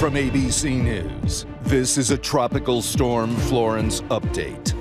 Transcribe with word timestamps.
From 0.00 0.14
ABC 0.14 0.82
News, 0.82 1.44
this 1.64 1.98
is 1.98 2.10
a 2.10 2.16
Tropical 2.16 2.80
Storm 2.80 3.36
Florence 3.36 4.00
update. 4.08 4.74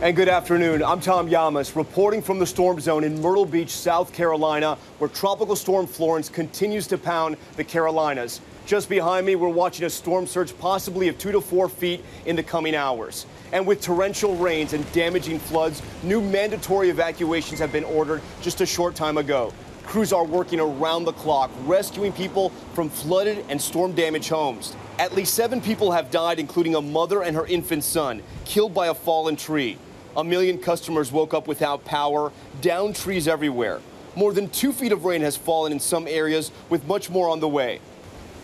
And 0.00 0.16
good 0.16 0.30
afternoon. 0.30 0.82
I'm 0.82 0.98
Tom 0.98 1.28
Llamas 1.28 1.76
reporting 1.76 2.22
from 2.22 2.38
the 2.38 2.46
storm 2.46 2.80
zone 2.80 3.04
in 3.04 3.20
Myrtle 3.20 3.44
Beach, 3.44 3.68
South 3.68 4.14
Carolina, 4.14 4.78
where 4.96 5.10
Tropical 5.10 5.54
Storm 5.56 5.86
Florence 5.86 6.30
continues 6.30 6.86
to 6.86 6.96
pound 6.96 7.36
the 7.56 7.64
Carolinas. 7.64 8.40
Just 8.64 8.88
behind 8.88 9.26
me, 9.26 9.36
we're 9.36 9.48
watching 9.48 9.84
a 9.84 9.90
storm 9.90 10.26
surge 10.26 10.56
possibly 10.58 11.08
of 11.08 11.18
two 11.18 11.30
to 11.30 11.42
four 11.42 11.68
feet 11.68 12.02
in 12.24 12.34
the 12.34 12.42
coming 12.42 12.74
hours. 12.74 13.26
And 13.52 13.66
with 13.66 13.82
torrential 13.82 14.36
rains 14.36 14.72
and 14.72 14.90
damaging 14.92 15.38
floods, 15.38 15.82
new 16.02 16.22
mandatory 16.22 16.88
evacuations 16.88 17.60
have 17.60 17.72
been 17.72 17.84
ordered 17.84 18.22
just 18.40 18.62
a 18.62 18.66
short 18.66 18.94
time 18.94 19.18
ago. 19.18 19.52
Crews 19.84 20.12
are 20.12 20.24
working 20.24 20.60
around 20.60 21.04
the 21.04 21.12
clock, 21.12 21.50
rescuing 21.64 22.12
people 22.12 22.50
from 22.74 22.88
flooded 22.88 23.44
and 23.48 23.60
storm 23.60 23.92
damaged 23.92 24.28
homes. 24.28 24.74
At 24.98 25.14
least 25.14 25.34
seven 25.34 25.60
people 25.60 25.92
have 25.92 26.10
died, 26.10 26.38
including 26.38 26.74
a 26.74 26.80
mother 26.80 27.22
and 27.22 27.36
her 27.36 27.46
infant 27.46 27.84
son, 27.84 28.22
killed 28.44 28.72
by 28.72 28.86
a 28.86 28.94
fallen 28.94 29.36
tree. 29.36 29.76
A 30.16 30.22
million 30.22 30.58
customers 30.58 31.10
woke 31.10 31.34
up 31.34 31.46
without 31.46 31.84
power, 31.84 32.32
down 32.60 32.92
trees 32.92 33.26
everywhere. 33.26 33.80
More 34.14 34.32
than 34.32 34.48
two 34.50 34.72
feet 34.72 34.92
of 34.92 35.04
rain 35.04 35.22
has 35.22 35.36
fallen 35.36 35.72
in 35.72 35.80
some 35.80 36.06
areas, 36.06 36.52
with 36.68 36.86
much 36.86 37.10
more 37.10 37.28
on 37.28 37.40
the 37.40 37.48
way. 37.48 37.80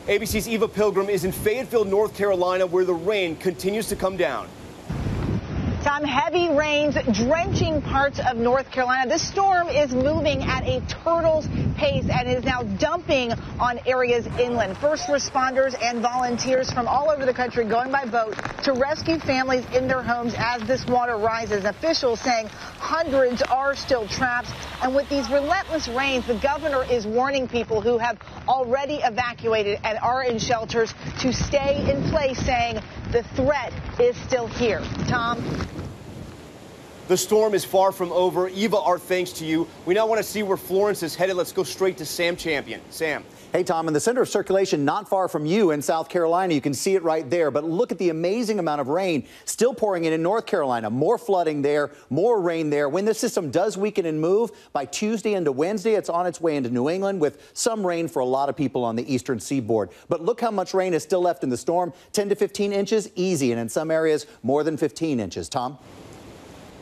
ABC's 0.07 0.49
Eva 0.49 0.67
Pilgrim 0.67 1.11
is 1.11 1.25
in 1.25 1.33
Fayetteville, 1.33 1.85
North 1.85 2.17
Carolina, 2.17 2.67
where 2.67 2.85
the 2.85 2.95
rain 2.95 3.37
continues 3.37 3.89
to 3.89 3.97
come 3.97 4.17
down. 4.17 4.49
Heavy 6.05 6.49
rains 6.49 6.97
drenching 7.13 7.83
parts 7.83 8.21
of 8.21 8.37
North 8.37 8.71
Carolina. 8.71 9.09
This 9.09 9.27
storm 9.27 9.69
is 9.69 9.93
moving 9.93 10.43
at 10.43 10.63
a 10.65 10.81
turtle's 11.03 11.47
pace 11.77 12.05
and 12.09 12.29
is 12.29 12.45
now 12.45 12.63
dumping 12.63 13.33
on 13.59 13.81
areas 13.87 14.27
inland. 14.39 14.77
First 14.79 15.09
responders 15.09 15.75
and 15.83 16.01
volunteers 16.01 16.71
from 16.71 16.87
all 16.87 17.11
over 17.11 17.27
the 17.27 17.35
country 17.35 17.65
going 17.65 17.91
by 17.91 18.05
boat 18.05 18.35
to 18.65 18.75
rescue 18.75 19.19
families 19.19 19.65
in 19.75 19.89
their 19.89 20.03
homes 20.03 20.35
as 20.37 20.63
this 20.69 20.87
water 20.87 21.17
rises. 21.17 21.65
Officials 21.65 22.21
saying 22.21 22.47
hundreds 22.49 23.43
are 23.43 23.75
still 23.75 24.07
trapped. 24.07 24.51
And 24.83 24.95
with 24.95 25.09
these 25.09 25.29
relentless 25.31 25.89
rains, 25.89 26.27
the 26.27 26.39
governor 26.39 26.85
is 26.85 27.07
warning 27.07 27.49
people 27.49 27.81
who 27.81 27.99
have 27.99 28.19
already 28.47 29.01
evacuated 29.03 29.81
and 29.83 29.99
are 29.99 30.23
in 30.23 30.39
shelters 30.39 30.95
to 31.21 31.33
stay 31.33 31.91
in 31.91 32.09
place, 32.11 32.39
saying 32.39 32.81
the 33.11 33.25
threat 33.35 33.73
is 33.99 34.17
still 34.17 34.47
here. 34.47 34.81
Tom? 35.09 35.88
The 37.09 37.17
storm 37.17 37.55
is 37.55 37.65
far 37.65 37.91
from 37.91 38.13
over. 38.13 38.51
Eva, 38.51 38.77
our 38.77 38.99
thanks 38.99 39.33
to 39.33 39.47
you. 39.47 39.67
We 39.87 39.95
now 39.95 40.07
want 40.07 40.19
to 40.19 40.23
see 40.23 40.43
where 40.43 40.59
Florence 40.59 41.03
is 41.03 41.15
headed. 41.15 41.37
Let's 41.37 41.53
go 41.53 41.65
straight 41.65 41.97
to 41.97 42.05
Sam 42.05 42.37
Champion. 42.37 42.83
Sam. 42.91 43.25
Hey, 43.51 43.65
Tom, 43.65 43.89
in 43.89 43.95
the 43.95 44.01
center 44.01 44.21
of 44.21 44.29
circulation, 44.29 44.85
not 44.85 45.09
far 45.09 45.27
from 45.27 45.47
you 45.47 45.71
in 45.71 45.81
South 45.81 46.11
Carolina, 46.11 46.53
you 46.53 46.61
can 46.61 46.75
see 46.75 46.97
it 46.97 47.03
right 47.03 47.29
there. 47.31 47.51
But 47.51 47.65
look 47.65 47.93
at 47.93 47.97
the 47.97 48.11
amazing 48.11 48.59
amount 48.59 48.83
of 48.83 48.89
rain 48.89 49.27
still 49.47 49.73
pouring 49.73 50.05
in 50.05 50.13
in 50.13 50.23
North 50.23 50.45
Carolina. 50.45 50.91
More 50.91 51.17
flooding 51.17 51.63
there, 51.63 51.93
more 52.11 52.43
rain 52.43 52.69
there. 52.69 52.91
When 52.91 53.07
this 53.07 53.19
system 53.19 53.51
does 53.51 53.79
weaken 53.79 54.05
and 54.05 54.21
move, 54.21 54.51
by 54.75 54.85
Tuesday 54.85 55.33
into 55.33 55.51
Wednesday, 55.51 55.95
it's 55.95 56.11
on 56.11 56.27
its 56.27 56.43
way 56.43 56.57
into 56.57 56.69
New 56.69 56.91
England 56.91 57.23
with 57.23 57.51
some 57.55 57.87
rain 57.87 58.07
for 58.07 58.21
a 58.21 58.27
lot 58.27 58.51
of 58.51 58.57
people 58.57 58.85
on 58.85 58.97
the 58.97 59.15
eastern 59.15 59.41
seaboard. 59.41 59.89
But 60.11 60.21
look 60.23 60.43
how 60.43 60.51
much 60.51 60.75
rain 60.75 60.93
is 60.93 61.05
still 61.05 61.23
left 61.23 61.43
in 61.43 61.49
the 61.49 61.57
storm 61.57 61.95
10 62.13 62.29
to 62.29 62.35
15 62.35 62.71
inches, 62.71 63.11
easy, 63.15 63.51
and 63.51 63.59
in 63.59 63.71
some 63.71 63.91
areas, 63.91 64.27
more 64.43 64.63
than 64.63 64.77
15 64.77 65.21
inches. 65.21 65.49
Tom? 65.49 65.79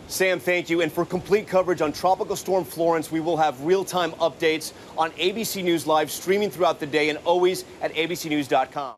Sam, 0.08 0.38
thank 0.38 0.70
you. 0.70 0.82
And 0.82 0.92
for 0.92 1.04
complete 1.04 1.48
coverage 1.48 1.80
on 1.80 1.92
Tropical 1.92 2.36
Storm 2.36 2.64
Florence, 2.64 3.10
we 3.10 3.20
will 3.20 3.36
have 3.36 3.60
real 3.62 3.84
time 3.84 4.12
updates 4.12 4.72
on 4.96 5.10
ABC 5.12 5.62
News 5.64 5.86
Live, 5.86 6.10
streaming 6.10 6.50
throughout 6.50 6.80
the 6.80 6.86
day, 6.86 7.08
and 7.08 7.18
always 7.24 7.64
at 7.80 7.92
abcnews.com. 7.94 8.94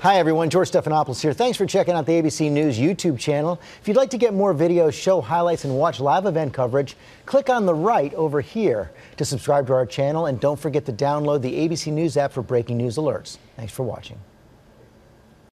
Hi, 0.00 0.18
everyone. 0.18 0.48
George 0.48 0.70
Stephanopoulos 0.70 1.20
here. 1.20 1.32
Thanks 1.32 1.58
for 1.58 1.66
checking 1.66 1.94
out 1.94 2.06
the 2.06 2.12
ABC 2.12 2.52
News 2.52 2.78
YouTube 2.78 3.18
channel. 3.18 3.60
If 3.80 3.88
you'd 3.88 3.96
like 3.96 4.10
to 4.10 4.18
get 4.18 4.32
more 4.32 4.54
videos, 4.54 4.92
show 4.92 5.20
highlights, 5.20 5.64
and 5.64 5.76
watch 5.76 5.98
live 5.98 6.24
event 6.24 6.52
coverage, 6.52 6.96
click 7.26 7.50
on 7.50 7.66
the 7.66 7.74
right 7.74 8.14
over 8.14 8.40
here 8.40 8.92
to 9.16 9.24
subscribe 9.24 9.66
to 9.66 9.72
our 9.72 9.86
channel. 9.86 10.26
And 10.26 10.38
don't 10.38 10.58
forget 10.58 10.84
to 10.86 10.92
download 10.92 11.42
the 11.42 11.52
ABC 11.52 11.92
News 11.92 12.16
app 12.16 12.30
for 12.30 12.42
breaking 12.42 12.76
news 12.76 12.96
alerts. 12.96 13.38
Thanks 13.56 13.72
for 13.72 13.82
watching. 13.82 14.20